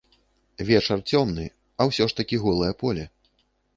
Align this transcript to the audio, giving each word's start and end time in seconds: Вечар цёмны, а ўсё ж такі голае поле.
Вечар 0.69 1.03
цёмны, 1.13 1.45
а 1.79 1.87
ўсё 1.91 2.07
ж 2.13 2.21
такі 2.21 2.43
голае 2.45 2.73
поле. 2.81 3.05